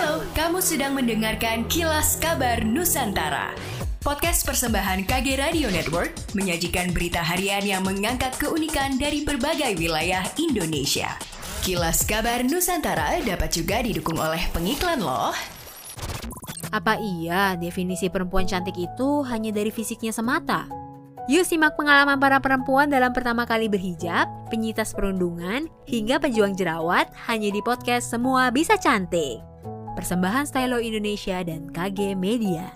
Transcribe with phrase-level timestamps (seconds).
[0.00, 3.52] Halo, kamu sedang mendengarkan Kilas Kabar Nusantara.
[4.00, 11.20] Podcast persembahan KG Radio Network menyajikan berita harian yang mengangkat keunikan dari berbagai wilayah Indonesia.
[11.60, 15.36] Kilas Kabar Nusantara dapat juga didukung oleh pengiklan loh.
[16.72, 20.64] Apa iya definisi perempuan cantik itu hanya dari fisiknya semata?
[21.28, 27.52] Yuk simak pengalaman para perempuan dalam pertama kali berhijab, penyitas perundungan, hingga pejuang jerawat hanya
[27.52, 29.50] di podcast Semua Bisa Cantik.
[29.94, 32.70] Persembahan Stylo Indonesia dan KG Media.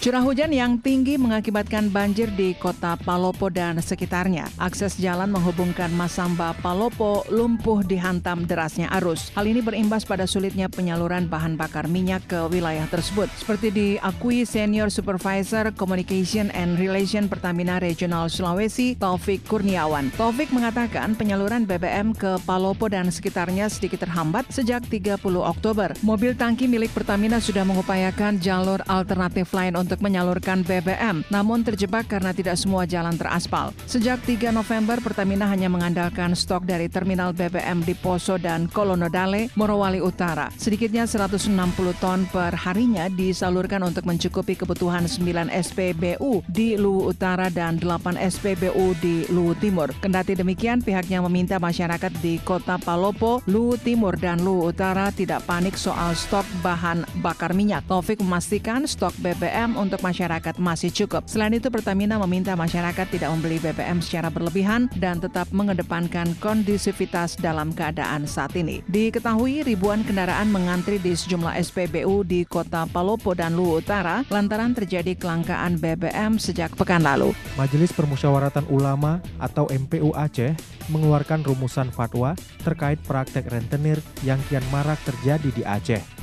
[0.00, 4.48] Curah hujan yang tinggi mengakibatkan banjir di kota Palopo dan sekitarnya.
[4.56, 9.28] Akses jalan menghubungkan Masamba Palopo lumpuh dihantam derasnya arus.
[9.36, 13.28] Hal ini berimbas pada sulitnya penyaluran bahan bakar minyak ke wilayah tersebut.
[13.36, 20.16] Seperti diakui Senior Supervisor Communication and Relation Pertamina Regional Sulawesi, Taufik Kurniawan.
[20.16, 25.92] Taufik mengatakan penyaluran BBM ke Palopo dan sekitarnya sedikit terhambat sejak 30 Oktober.
[26.00, 32.06] Mobil tangki milik Pertamina sudah mengupayakan jalur alternatif lain untuk untuk menyalurkan BBM, namun terjebak
[32.06, 33.74] karena tidak semua jalan teraspal.
[33.90, 39.98] Sejak 3 November, Pertamina hanya mengandalkan stok dari terminal BBM di Poso dan Kolonodale, Morowali
[39.98, 40.46] Utara.
[40.54, 41.50] Sedikitnya 160
[41.98, 48.94] ton per harinya disalurkan untuk mencukupi kebutuhan 9 SPBU di Luwu Utara dan 8 SPBU
[49.02, 49.90] di Luwu Timur.
[49.98, 55.74] Kendati demikian, pihaknya meminta masyarakat di kota Palopo, Luwu Timur, dan Luwu Utara tidak panik
[55.74, 57.82] soal stok bahan bakar minyak.
[57.90, 61.24] Taufik memastikan stok BBM untuk masyarakat masih cukup.
[61.24, 67.72] Selain itu, Pertamina meminta masyarakat tidak membeli BBM secara berlebihan dan tetap mengedepankan kondisivitas dalam
[67.72, 68.84] keadaan saat ini.
[68.92, 75.16] Diketahui ribuan kendaraan mengantri di sejumlah SPBU di kota Palopo dan Luwu Utara lantaran terjadi
[75.16, 77.32] kelangkaan BBM sejak pekan lalu.
[77.56, 80.52] Majelis Permusyawaratan Ulama atau MPU Aceh
[80.92, 82.34] mengeluarkan rumusan fatwa
[82.66, 86.19] terkait praktek rentenir yang kian marak terjadi di Aceh.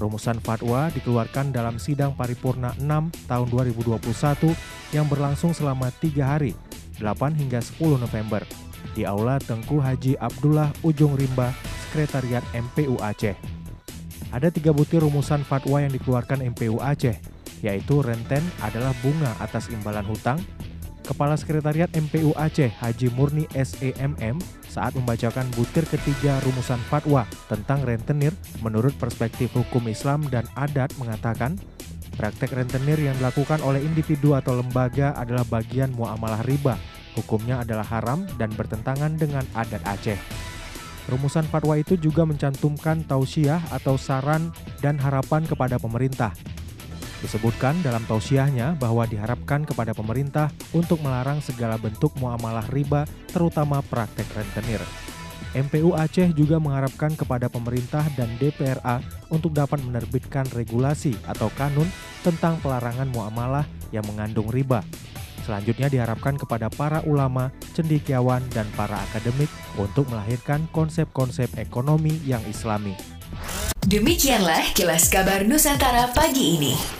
[0.00, 4.00] Rumusan fatwa dikeluarkan dalam sidang paripurna 6 tahun 2021
[4.96, 6.56] yang berlangsung selama tiga hari,
[6.96, 8.40] 8 hingga 10 November,
[8.96, 11.52] di Aula Tengku Haji Abdullah Ujung Rimba,
[11.84, 13.36] Sekretariat MPU Aceh.
[14.32, 17.20] Ada tiga butir rumusan fatwa yang dikeluarkan MPU Aceh,
[17.60, 20.40] yaitu renten adalah bunga atas imbalan hutang,
[21.10, 28.30] Kepala Sekretariat MPU Aceh Haji Murni SEMM saat membacakan butir ketiga rumusan fatwa tentang rentenir
[28.62, 31.58] menurut perspektif hukum Islam dan adat mengatakan
[32.14, 36.78] praktek rentenir yang dilakukan oleh individu atau lembaga adalah bagian muamalah riba.
[37.18, 40.18] Hukumnya adalah haram dan bertentangan dengan adat Aceh.
[41.10, 46.30] Rumusan fatwa itu juga mencantumkan tausiah atau saran dan harapan kepada pemerintah
[47.20, 54.24] Disebutkan dalam tausiahnya bahwa diharapkan kepada pemerintah untuk melarang segala bentuk muamalah riba, terutama praktek
[54.32, 54.80] rentenir.
[55.50, 59.02] MPU Aceh juga mengharapkan kepada pemerintah dan DPRA
[59.34, 61.90] untuk dapat menerbitkan regulasi atau kanun
[62.22, 64.86] tentang pelarangan muamalah yang mengandung riba.
[65.42, 72.94] Selanjutnya diharapkan kepada para ulama, cendikiawan, dan para akademik untuk melahirkan konsep-konsep ekonomi yang islami.
[73.82, 76.99] Demikianlah kilas kabar Nusantara pagi ini.